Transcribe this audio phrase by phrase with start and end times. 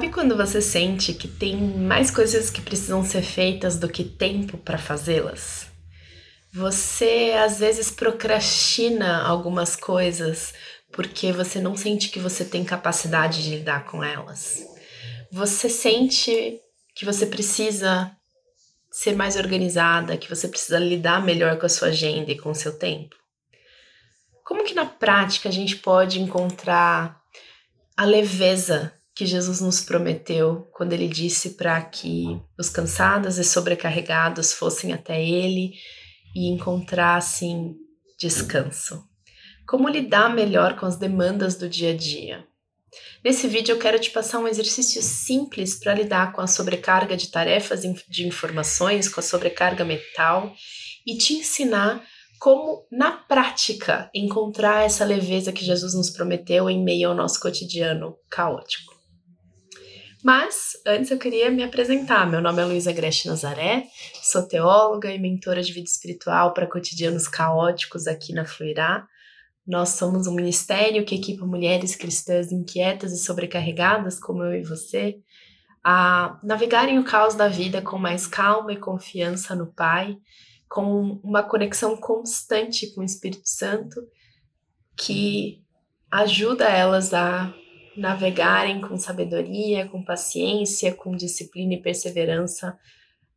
[0.00, 4.56] Sabe quando você sente que tem mais coisas que precisam ser feitas do que tempo
[4.56, 5.66] para fazê-las?
[6.54, 10.54] Você às vezes procrastina algumas coisas
[10.90, 14.64] porque você não sente que você tem capacidade de lidar com elas.
[15.30, 16.58] Você sente
[16.94, 18.10] que você precisa
[18.90, 22.54] ser mais organizada, que você precisa lidar melhor com a sua agenda e com o
[22.54, 23.14] seu tempo.
[24.46, 27.20] Como que na prática a gente pode encontrar
[27.94, 34.54] a leveza que Jesus nos prometeu quando ele disse para que os cansados e sobrecarregados
[34.54, 35.74] fossem até ele
[36.34, 37.76] e encontrassem
[38.18, 39.04] descanso.
[39.68, 42.46] Como lidar melhor com as demandas do dia a dia?
[43.22, 47.28] Nesse vídeo eu quero te passar um exercício simples para lidar com a sobrecarga de
[47.30, 50.50] tarefas de informações, com a sobrecarga mental
[51.06, 52.02] e te ensinar
[52.38, 58.16] como, na prática, encontrar essa leveza que Jesus nos prometeu em meio ao nosso cotidiano
[58.30, 58.89] caótico.
[60.22, 62.28] Mas antes eu queria me apresentar.
[62.28, 63.86] Meu nome é Luísa Greste Nazaré,
[64.22, 69.06] sou teóloga e mentora de vida espiritual para cotidianos caóticos aqui na Fluirá.
[69.66, 75.16] Nós somos um ministério que equipa mulheres cristãs inquietas e sobrecarregadas, como eu e você,
[75.82, 80.18] a navegarem o caos da vida com mais calma e confiança no Pai,
[80.68, 84.02] com uma conexão constante com o Espírito Santo,
[84.96, 85.62] que
[86.10, 87.54] ajuda elas a
[87.96, 92.78] navegarem com sabedoria, com paciência, com disciplina e perseverança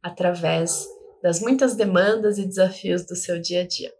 [0.01, 0.87] através
[1.21, 3.93] das muitas demandas e desafios do seu dia a dia.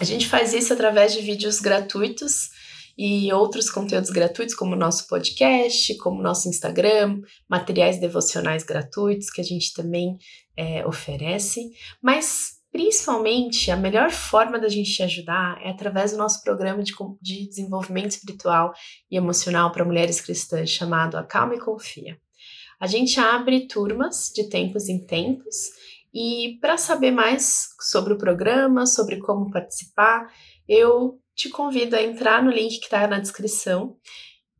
[0.00, 2.50] A gente faz isso através de vídeos gratuitos
[2.96, 9.30] e outros conteúdos gratuitos, como o nosso podcast, como o nosso Instagram, materiais devocionais gratuitos
[9.30, 10.16] que a gente também
[10.56, 11.70] é, oferece,
[12.02, 16.92] mas Principalmente, a melhor forma da gente te ajudar é através do nosso programa de,
[17.22, 18.74] de desenvolvimento espiritual
[19.10, 22.20] e emocional para mulheres cristãs, chamado Acalma e Confia.
[22.78, 25.56] A gente abre turmas de tempos em tempos
[26.12, 30.30] e para saber mais sobre o programa, sobre como participar,
[30.68, 33.96] eu te convido a entrar no link que está na descrição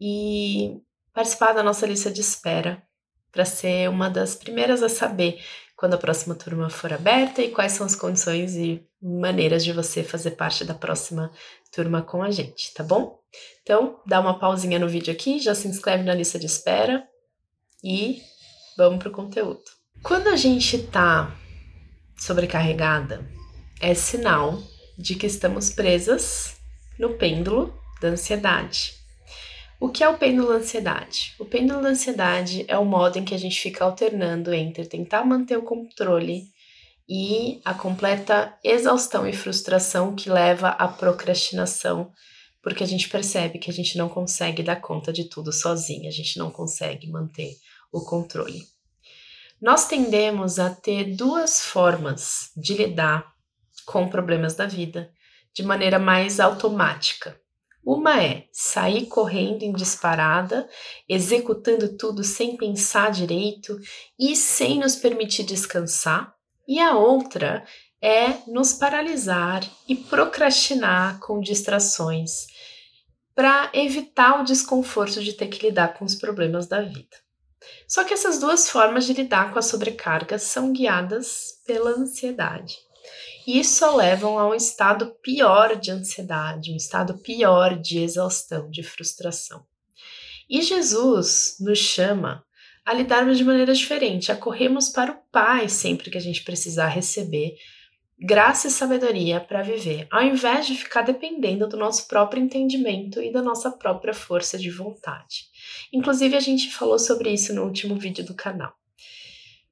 [0.01, 0.81] e
[1.13, 2.83] participar da nossa lista de espera
[3.31, 5.39] para ser uma das primeiras a saber
[5.77, 10.03] quando a próxima turma for aberta e quais são as condições e maneiras de você
[10.03, 11.31] fazer parte da próxima
[11.71, 13.21] turma com a gente, tá bom?
[13.63, 17.07] Então, dá uma pausinha no vídeo aqui, já se inscreve na lista de espera
[17.85, 18.23] e
[18.77, 19.63] vamos pro conteúdo.
[20.03, 21.37] Quando a gente tá
[22.17, 23.29] sobrecarregada,
[23.81, 24.63] é sinal
[24.97, 26.57] de que estamos presas
[26.99, 28.95] no pêndulo da ansiedade.
[29.79, 31.35] O que é o pêndulo da ansiedade?
[31.39, 35.23] O pêndulo da ansiedade é o modo em que a gente fica alternando entre tentar
[35.23, 36.45] manter o controle
[37.07, 42.11] e a completa exaustão e frustração que leva à procrastinação,
[42.63, 46.13] porque a gente percebe que a gente não consegue dar conta de tudo sozinha, a
[46.13, 47.55] gente não consegue manter
[47.93, 48.67] o controle.
[49.61, 53.31] Nós tendemos a ter duas formas de lidar
[53.85, 55.11] com problemas da vida
[55.53, 57.39] de maneira mais automática.
[57.87, 60.69] Uma é sair correndo em disparada,
[61.09, 63.79] executando tudo sem pensar direito
[64.19, 66.35] e sem nos permitir descansar.
[66.67, 67.65] E a outra
[68.03, 72.49] é nos paralisar e procrastinar com distrações
[73.37, 77.17] para evitar o desconforto de ter que lidar com os problemas da vida.
[77.87, 82.86] Só que essas duas formas de lidar com a sobrecarga são guiadas pela ansiedade.
[83.47, 88.69] E isso só levam a um estado pior de ansiedade, um estado pior de exaustão,
[88.69, 89.65] de frustração.
[90.49, 92.45] E Jesus nos chama
[92.85, 96.89] a lidarmos de maneira diferente, a corrermos para o Pai sempre que a gente precisar
[96.89, 97.57] receber
[98.19, 103.31] graça e sabedoria para viver, ao invés de ficar dependendo do nosso próprio entendimento e
[103.31, 105.45] da nossa própria força de vontade.
[105.93, 108.73] Inclusive, a gente falou sobre isso no último vídeo do canal.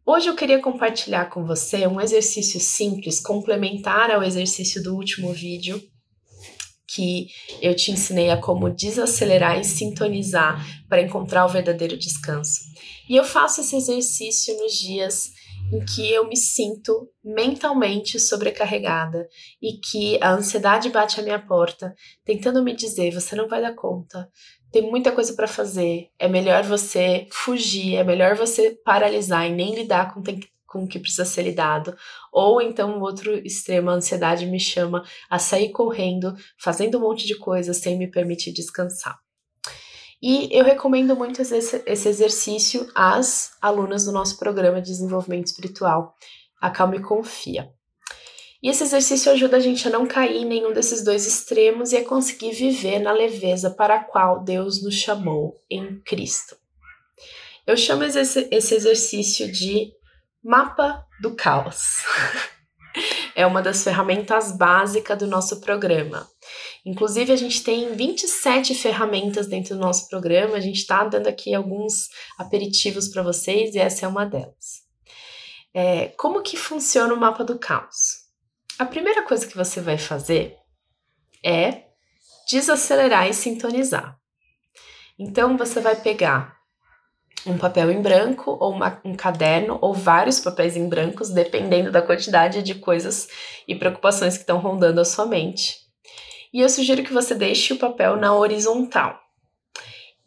[0.07, 5.83] Hoje eu queria compartilhar com você um exercício simples, complementar ao exercício do último vídeo,
[6.87, 7.29] que
[7.63, 12.61] eu te ensinei a como desacelerar e sintonizar para encontrar o verdadeiro descanso.
[13.09, 15.33] E eu faço esse exercício nos dias
[15.73, 19.27] em que eu me sinto mentalmente sobrecarregada
[19.61, 21.95] e que a ansiedade bate à minha porta,
[22.27, 24.29] tentando me dizer: você não vai dar conta,
[24.75, 29.73] tem muita coisa para fazer, é melhor você fugir, é melhor você paralisar e nem
[29.73, 31.97] lidar com, tem, com o que precisa ser lidado.
[32.33, 37.37] Ou então, outro extremo, a ansiedade me chama a sair correndo, fazendo um monte de
[37.37, 39.17] coisas sem me permitir descansar.
[40.21, 46.17] E eu recomendo muito esse, exercício às alunas do nosso programa de desenvolvimento espiritual,
[46.61, 47.71] Acalma e Confia.
[48.65, 51.99] E esse exercício ajuda a gente a não cair em nenhum desses dois extremos e
[51.99, 56.57] a conseguir viver na leveza para a qual Deus nos chamou em Cristo.
[57.67, 59.93] Eu chamo esse, exercício de
[60.43, 62.05] mapa do caos.
[63.37, 66.27] é uma das ferramentas básicas do nosso programa.
[66.87, 71.55] Inclusive, a gente tem 27 ferramentas dentro do nosso programa, a gente está dando aqui
[71.55, 72.09] alguns
[72.39, 74.85] aperitivos para vocês e essa é uma delas.
[75.75, 78.24] É, como que funciona o mapa do caos?
[78.79, 80.57] A primeira coisa que você vai fazer
[81.45, 81.85] é
[82.51, 84.19] desacelerar e sintonizar.
[85.19, 86.57] Então, você vai pegar
[87.47, 92.03] um papel em branco ou uma, um caderno ou vários papéis em brancos, dependendo da
[92.03, 93.29] quantidade de coisas
[93.69, 95.79] e preocupações que estão rondando a sua mente.
[96.53, 99.21] E eu sugiro que você deixe o papel na horizontal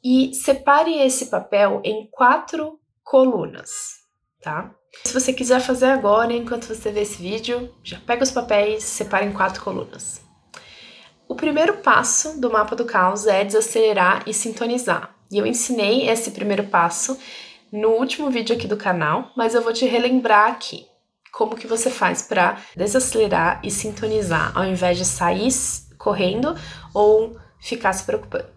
[0.04, 3.96] e separe esse papel em quatro colunas,
[4.42, 4.74] tá?
[5.04, 9.26] Se você quiser fazer agora, enquanto você vê esse vídeo, já pega os papéis, separa
[9.26, 10.22] em quatro colunas.
[11.28, 15.16] O primeiro passo do mapa do caos é desacelerar e sintonizar.
[15.32, 17.18] E eu ensinei esse primeiro passo
[17.72, 20.88] no último vídeo aqui do canal, mas eu vou te relembrar aqui
[21.32, 25.50] como que você faz para desacelerar e sintonizar, ao invés de sair
[25.98, 26.56] correndo
[26.94, 28.48] ou ficar se preocupando.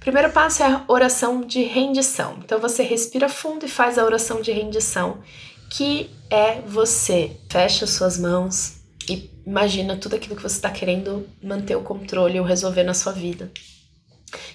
[0.00, 2.38] Primeiro passo é a oração de rendição.
[2.44, 5.22] Então você respira fundo e faz a oração de rendição,
[5.70, 8.78] que é você fecha suas mãos
[9.08, 13.12] e imagina tudo aquilo que você está querendo manter o controle ou resolver na sua
[13.12, 13.50] vida.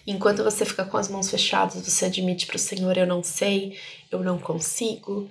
[0.06, 3.77] Enquanto você fica com as mãos fechadas, você admite para o Senhor: eu não sei,
[4.12, 5.30] eu não consigo,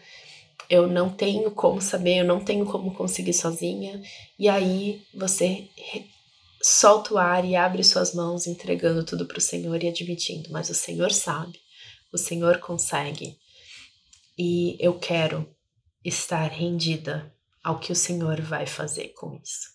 [0.68, 4.02] eu não tenho como saber, eu não tenho como conseguir sozinha.
[4.38, 5.68] E aí você
[6.62, 10.70] solta o ar e abre suas mãos, entregando tudo para o Senhor e admitindo: mas
[10.70, 11.60] o Senhor sabe,
[12.12, 13.36] o Senhor consegue.
[14.36, 15.46] E eu quero
[16.04, 17.32] estar rendida
[17.62, 19.70] ao que o Senhor vai fazer com isso.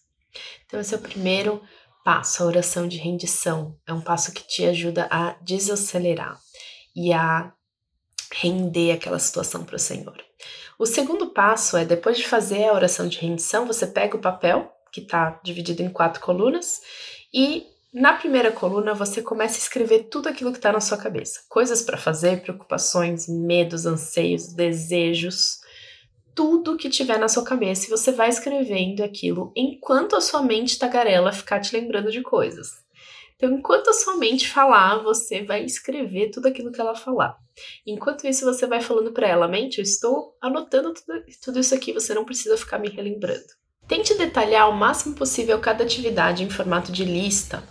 [0.66, 1.62] Então, esse é o primeiro
[2.04, 3.78] passo, a oração de rendição.
[3.86, 6.40] É um passo que te ajuda a desacelerar
[6.96, 7.54] e a
[8.34, 10.18] render aquela situação para o Senhor.
[10.78, 14.72] O segundo passo é, depois de fazer a oração de rendição, você pega o papel,
[14.92, 16.82] que está dividido em quatro colunas,
[17.34, 21.42] e na primeira coluna você começa a escrever tudo aquilo que está na sua cabeça:
[21.50, 25.60] coisas para fazer, preocupações, medos, anseios, desejos
[26.38, 30.78] tudo que tiver na sua cabeça e você vai escrevendo aquilo enquanto a sua mente
[30.78, 32.86] tagarela ficar te lembrando de coisas.
[33.36, 37.36] Então, enquanto a sua mente falar, você vai escrever tudo aquilo que ela falar.
[37.86, 41.92] Enquanto isso, você vai falando para ela, mente, eu estou anotando tudo, tudo isso aqui,
[41.92, 43.46] você não precisa ficar me relembrando.
[43.88, 47.64] Tente detalhar o máximo possível cada atividade em formato de lista,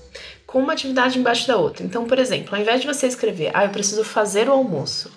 [0.46, 1.84] com uma atividade embaixo da outra.
[1.84, 5.12] Então, por exemplo, ao invés de você escrever, ah, eu preciso fazer o almoço,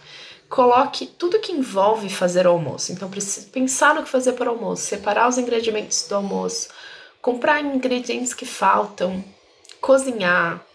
[0.50, 2.92] coloque tudo que envolve fazer o almoço.
[2.92, 6.70] Então, precisa pensar no que fazer para o almoço, separar os ingredientes do almoço,
[7.22, 9.24] comprar ingredientes que faltam,
[9.80, 10.66] cozinhar,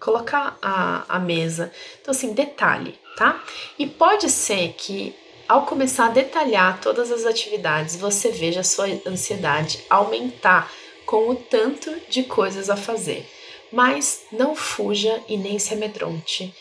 [0.00, 1.70] colocar a, a mesa.
[2.00, 3.42] Então, assim, detalhe, tá?
[3.78, 5.14] E pode ser que
[5.46, 10.72] ao começar a detalhar todas as atividades, você veja a sua ansiedade aumentar
[11.04, 13.28] com o tanto de coisas a fazer.
[13.70, 16.54] Mas não fuja e nem se amedronte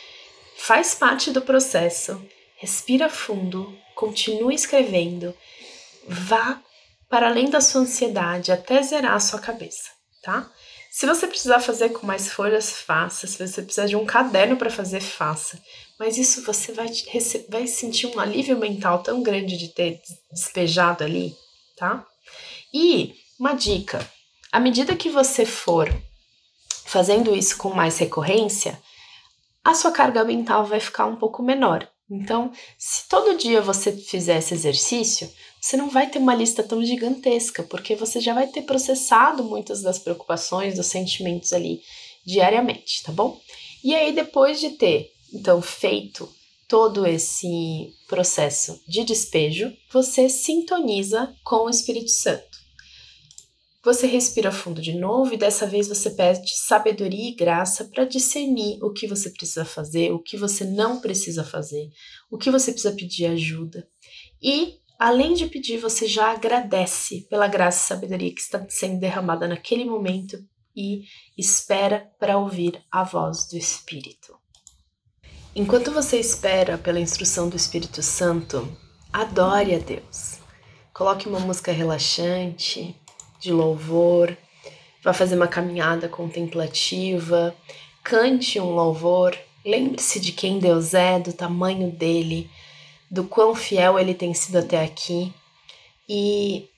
[0.65, 2.19] Faz parte do processo.
[2.57, 5.31] Respira fundo, continue escrevendo,
[6.07, 6.60] vá
[7.07, 9.91] para além da sua ansiedade até zerar a sua cabeça,
[10.24, 10.50] tá?
[10.89, 13.27] Se você precisar fazer com mais folhas, faça.
[13.27, 15.62] Se você precisar de um caderno para fazer, faça.
[16.00, 16.88] Mas isso você vai,
[17.48, 21.38] vai sentir um alívio mental tão grande de ter despejado ali,
[21.77, 22.03] tá?
[22.74, 24.10] E uma dica:
[24.51, 25.88] à medida que você for
[26.86, 28.81] fazendo isso com mais recorrência,
[29.65, 31.89] a sua carga mental vai ficar um pouco menor.
[32.10, 35.27] Então, se todo dia você fizer esse exercício,
[35.60, 39.81] você não vai ter uma lista tão gigantesca, porque você já vai ter processado muitas
[39.81, 41.81] das preocupações, dos sentimentos ali
[42.24, 43.41] diariamente, tá bom?
[43.84, 46.29] E aí, depois de ter, então, feito
[46.67, 52.64] todo esse processo de despejo, você sintoniza com o Espírito Santo.
[53.86, 58.84] Você respira fundo de novo e dessa vez você pede sabedoria e graça para discernir
[58.84, 61.92] o que você precisa fazer, o que você não precisa fazer,
[62.32, 63.88] o que você precisa pedir ajuda.
[64.42, 69.48] E, além de pedir, você já agradece pela graça e sabedoria que está sendo derramada
[69.48, 70.44] naquele momento
[70.75, 71.04] e
[71.38, 74.36] espera para ouvir a voz do Espírito.
[75.56, 78.68] Enquanto você espera pela instrução do Espírito Santo,
[79.13, 80.39] adore a Deus.
[80.92, 83.00] Coloque uma música relaxante
[83.39, 84.36] de louvor,
[85.04, 87.56] vá fazer uma caminhada contemplativa,
[88.04, 92.50] cante um louvor, lembre-se de quem Deus é, do tamanho dele,
[93.10, 95.34] do quão fiel ele tem sido até aqui
[96.08, 96.70] e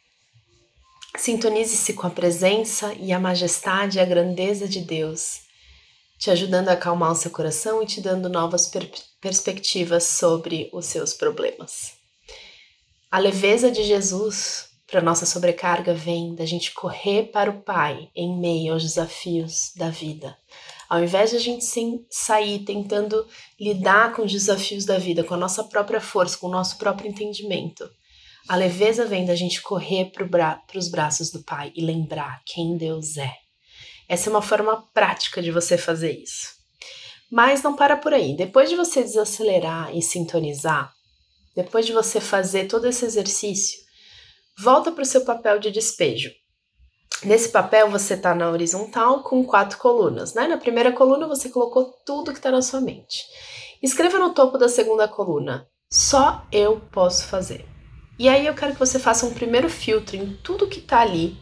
[1.18, 5.48] sintonize-se com a presença e a majestade e a grandeza de Deus
[6.18, 10.86] te ajudando a acalmar o seu coração e te dando novas per perspectivas sobre os
[10.86, 11.94] seus problemas.
[13.10, 18.40] A leveza de Jesus para nossa sobrecarga vem da gente correr para o Pai em
[18.40, 20.38] meio aos desafios da vida.
[20.90, 21.66] Ao invés de a gente
[22.10, 23.28] sair tentando
[23.60, 27.10] lidar com os desafios da vida, com a nossa própria força, com o nosso próprio
[27.10, 27.90] entendimento,
[28.48, 32.78] a leveza vem da gente correr para bra os braços do Pai e lembrar quem
[32.78, 33.36] Deus é.
[34.08, 36.56] Essa é uma forma prática de você fazer isso.
[37.30, 38.38] Mas não para por aí.
[38.38, 40.94] Depois de você desacelerar e sintonizar,
[41.54, 43.86] depois de você fazer todo esse exercício,
[44.58, 46.32] volta para o seu papel de despejo.
[47.24, 50.48] Nesse papel você está na horizontal com quatro colunas, né?
[50.48, 53.26] Na primeira coluna você colocou tudo que está na sua mente.
[53.82, 57.66] Escreva no topo da segunda coluna: só eu posso fazer.
[58.20, 61.38] E aí eu quero que você faça um primeiro filtro em tudo que está ali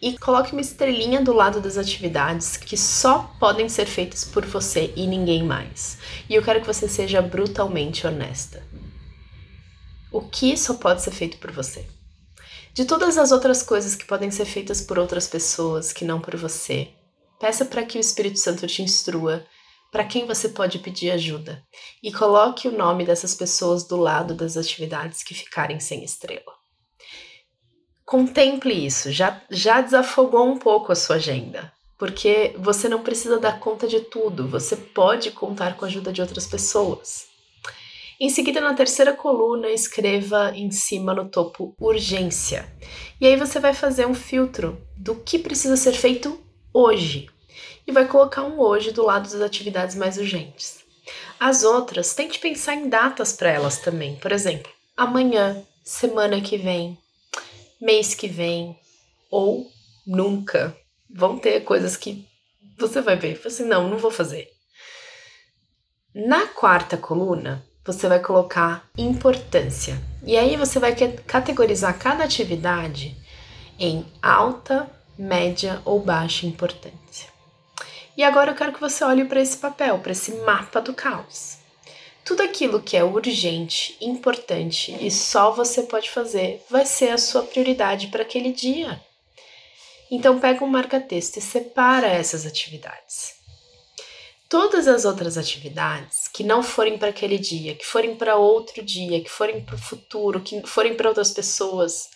[0.00, 4.92] e coloque uma estrelinha do lado das atividades que só podem ser feitas por você
[4.94, 5.98] e ninguém mais.
[6.28, 8.62] E eu quero que você seja brutalmente honesta.
[10.12, 11.97] O que só pode ser feito por você?
[12.78, 16.36] De todas as outras coisas que podem ser feitas por outras pessoas que não por
[16.36, 16.90] você,
[17.40, 19.44] peça para que o Espírito Santo te instrua
[19.90, 21.60] para quem você pode pedir ajuda
[22.00, 26.54] e coloque o nome dessas pessoas do lado das atividades que ficarem sem estrela.
[28.04, 33.58] Contemple isso, já, já desafogou um pouco a sua agenda, porque você não precisa dar
[33.58, 37.26] conta de tudo, você pode contar com a ajuda de outras pessoas.
[38.20, 42.68] Em seguida, na terceira coluna, escreva em cima no topo urgência.
[43.20, 46.36] E aí você vai fazer um filtro do que precisa ser feito
[46.74, 47.30] hoje.
[47.86, 50.80] E vai colocar um hoje do lado das atividades mais urgentes.
[51.38, 54.16] As outras, tente pensar em datas para elas também.
[54.16, 56.98] Por exemplo, amanhã, semana que vem,
[57.80, 58.76] mês que vem
[59.30, 59.70] ou
[60.04, 60.76] nunca.
[61.08, 62.26] Vão ter coisas que
[62.76, 64.48] você vai ver assim, não, não vou fazer.
[66.12, 69.98] Na quarta coluna, você vai colocar importância.
[70.22, 73.16] E aí você vai categorizar cada atividade
[73.78, 77.26] em alta, média ou baixa importância.
[78.14, 81.56] E agora eu quero que você olhe para esse papel, para esse mapa do caos.
[82.26, 87.42] Tudo aquilo que é urgente, importante e só você pode fazer vai ser a sua
[87.42, 89.00] prioridade para aquele dia.
[90.10, 93.37] Então pega um marca-texto e separa essas atividades.
[94.48, 99.22] Todas as outras atividades que não forem para aquele dia, que forem para outro dia,
[99.22, 102.08] que forem para o futuro, que forem para outras pessoas,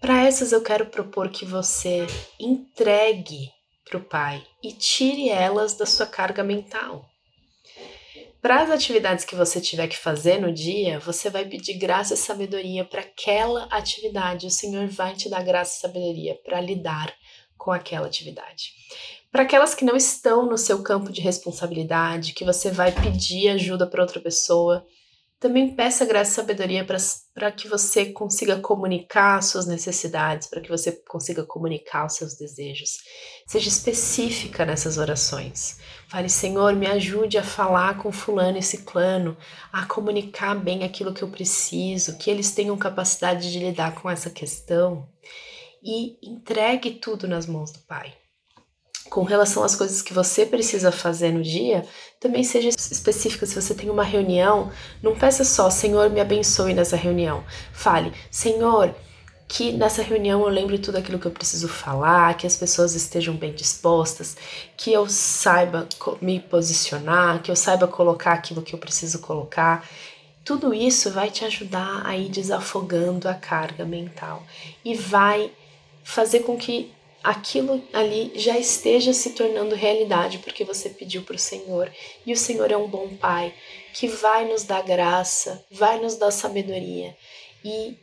[0.00, 2.06] para essas eu quero propor que você
[2.40, 3.50] entregue
[3.88, 7.08] para o Pai e tire elas da sua carga mental.
[8.42, 12.16] Para as atividades que você tiver que fazer no dia, você vai pedir graça e
[12.18, 14.46] sabedoria para aquela atividade.
[14.46, 17.14] O Senhor vai te dar graça e sabedoria para lidar
[17.56, 18.74] com aquela atividade.
[19.34, 23.84] Para aquelas que não estão no seu campo de responsabilidade, que você vai pedir ajuda
[23.84, 24.86] para outra pessoa,
[25.40, 26.86] também peça graça e sabedoria
[27.34, 32.98] para que você consiga comunicar suas necessidades, para que você consiga comunicar os seus desejos.
[33.44, 35.80] Seja específica nessas orações.
[36.08, 39.36] Fale, Senhor, me ajude a falar com fulano e ciclano,
[39.72, 44.30] a comunicar bem aquilo que eu preciso, que eles tenham capacidade de lidar com essa
[44.30, 45.08] questão
[45.82, 48.14] e entregue tudo nas mãos do Pai.
[49.14, 51.86] Com relação às coisas que você precisa fazer no dia,
[52.18, 53.46] também seja específica.
[53.46, 57.44] Se você tem uma reunião, não peça só, Senhor, me abençoe nessa reunião.
[57.72, 58.92] Fale, Senhor,
[59.46, 63.36] que nessa reunião eu lembre tudo aquilo que eu preciso falar, que as pessoas estejam
[63.36, 64.36] bem dispostas,
[64.76, 65.88] que eu saiba
[66.20, 69.88] me posicionar, que eu saiba colocar aquilo que eu preciso colocar.
[70.44, 74.42] Tudo isso vai te ajudar a ir desafogando a carga mental
[74.84, 75.52] e vai
[76.02, 76.92] fazer com que
[77.24, 81.90] aquilo ali já esteja se tornando realidade porque você pediu para o Senhor.
[82.26, 83.54] E o Senhor é um bom Pai
[83.94, 87.16] que vai nos dar graça, vai nos dar sabedoria.
[87.64, 87.96] E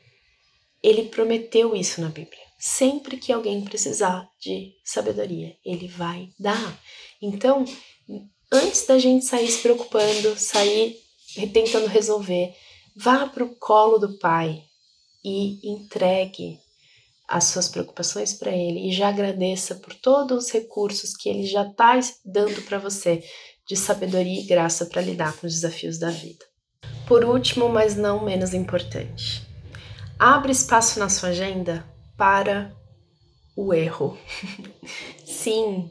[0.82, 2.42] ele prometeu isso na Bíblia.
[2.58, 6.80] Sempre que alguém precisar de sabedoria, ele vai dar.
[7.22, 7.64] Então,
[8.52, 10.98] antes da gente sair se preocupando, sair
[11.54, 12.56] tentando resolver,
[12.96, 14.64] vá para o colo do Pai
[15.24, 16.60] e entregue
[17.32, 21.66] as suas preocupações para Ele e já agradeça por todos os recursos que Ele já
[21.66, 23.24] está dando para você
[23.66, 26.44] de sabedoria e graça para lidar com os desafios da vida.
[27.08, 29.48] Por último, mas não menos importante,
[30.20, 31.86] abre espaço na sua agenda
[32.18, 32.76] para
[33.56, 34.18] o erro.
[35.24, 35.90] Sim,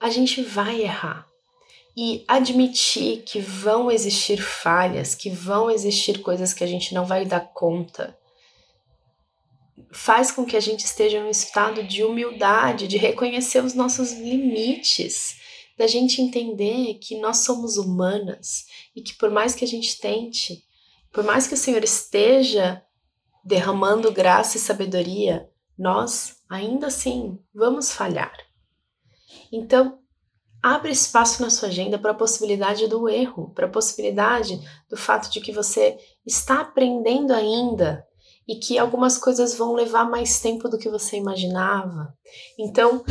[0.00, 1.24] a gente vai errar.
[1.96, 7.24] E admitir que vão existir falhas, que vão existir coisas que a gente não vai
[7.24, 8.18] dar conta,
[9.90, 14.12] faz com que a gente esteja em um estado de humildade, de reconhecer os nossos
[14.12, 15.36] limites,
[15.76, 20.64] da gente entender que nós somos humanas e que por mais que a gente tente,
[21.12, 22.82] por mais que o Senhor esteja
[23.44, 28.34] derramando graça e sabedoria, nós ainda assim vamos falhar.
[29.52, 29.98] Então,
[30.62, 35.30] abre espaço na sua agenda para a possibilidade do erro, para a possibilidade do fato
[35.30, 38.06] de que você está aprendendo ainda
[38.46, 42.14] e que algumas coisas vão levar mais tempo do que você imaginava.
[42.58, 43.04] Então,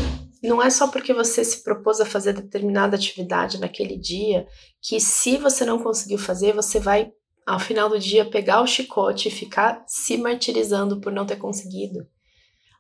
[0.44, 4.46] não é só porque você se propôs a fazer determinada atividade naquele dia
[4.82, 7.12] que, se você não conseguiu fazer, você vai,
[7.46, 12.06] ao final do dia, pegar o chicote e ficar se martirizando por não ter conseguido.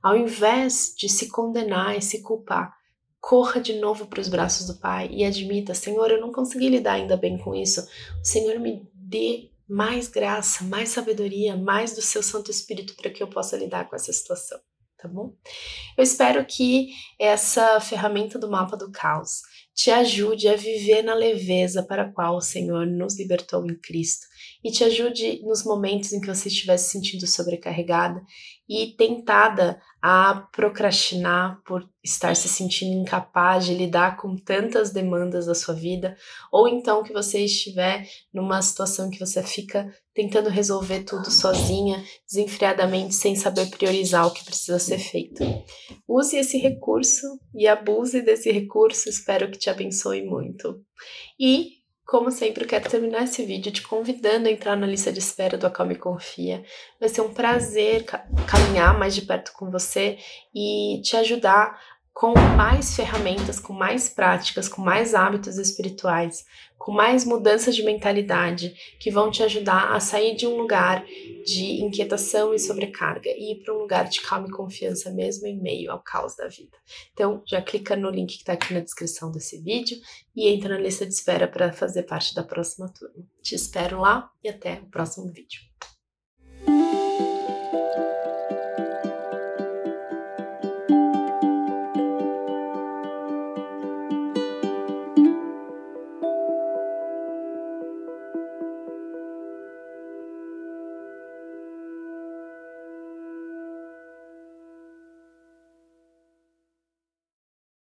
[0.01, 2.73] Ao invés de se condenar e se culpar,
[3.21, 6.95] corra de novo para os braços do Pai e admita: Senhor, eu não consegui lidar
[6.95, 7.87] ainda bem com isso.
[8.21, 13.23] O Senhor me dê mais graça, mais sabedoria, mais do seu Santo Espírito para que
[13.23, 14.59] eu possa lidar com essa situação
[15.03, 15.33] tá bom?
[15.97, 19.41] Eu espero que essa ferramenta do mapa do caos
[19.75, 24.25] te ajude a viver na leveza para a qual o Senhor nos libertou em Cristo
[24.63, 28.21] e te ajude nos momentos em que você estiver se sentindo sobrecarregada
[28.67, 35.55] e tentada a procrastinar por estar se sentindo incapaz de lidar com tantas demandas da
[35.55, 36.15] sua vida,
[36.51, 43.15] ou então que você estiver numa situação que você fica tentando resolver tudo sozinha, desenfreadamente,
[43.15, 45.43] sem saber priorizar o que precisa ser feito.
[46.07, 50.81] Use esse recurso e abuse desse recurso, espero que te abençoe muito.
[51.39, 55.19] E como sempre, eu quero terminar esse vídeo te convidando a entrar na lista de
[55.19, 56.63] espera do Acalme Confia.
[56.99, 58.05] Vai ser um prazer
[58.45, 60.17] caminhar mais de perto com você
[60.53, 61.79] e te ajudar
[62.13, 66.45] com mais ferramentas, com mais práticas, com mais hábitos espirituais,
[66.77, 71.03] com mais mudanças de mentalidade que vão te ajudar a sair de um lugar
[71.43, 75.59] de inquietação e sobrecarga e ir para um lugar de calma e confiança mesmo em
[75.59, 76.77] meio ao caos da vida.
[77.13, 79.97] Então, já clica no link que está aqui na descrição desse vídeo
[80.35, 83.25] e entra na lista de espera para fazer parte da próxima turma.
[83.41, 85.61] Te espero lá e até o próximo vídeo.